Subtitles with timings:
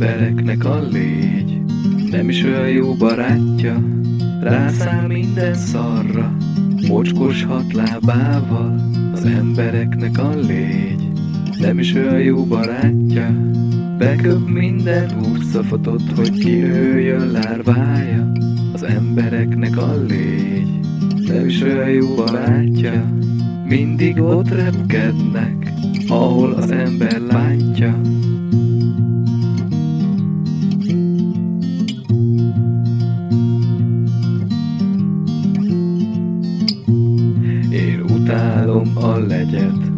[0.00, 1.60] embereknek a légy.
[2.10, 3.82] Nem is olyan jó barátja
[4.40, 6.36] Rászáll minden szarra
[6.88, 8.74] Mocskos hat lábával
[9.12, 11.08] Az embereknek a légy.
[11.58, 13.30] Nem is olyan jó barátja
[13.98, 18.32] Beköp minden húszafatot Hogy kinőjön lárvája
[18.72, 20.80] Az embereknek a légy.
[21.26, 23.04] Nem is olyan jó barátja
[23.64, 25.72] Mindig ott repkednek
[26.08, 27.69] Ahol az ember látja
[38.30, 39.90] utálom a legyet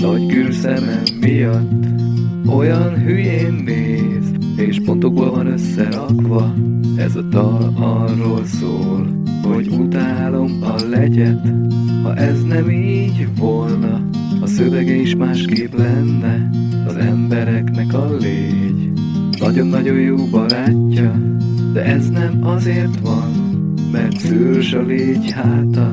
[0.00, 1.84] Nagy gürszemem miatt
[2.56, 6.54] Olyan hülyén néz És pontokból van összerakva.
[6.96, 11.52] Ez a dal arról szól Hogy utálom a legyet
[12.02, 14.08] Ha ez nem így volna
[14.40, 16.50] A szövege is másképp lenne.
[16.86, 18.92] Az embereknek a légy
[19.38, 21.12] Nagyon-nagyon jó barátja
[21.72, 23.30] De ez nem azért van
[23.92, 25.92] Mert szőrs a légy háta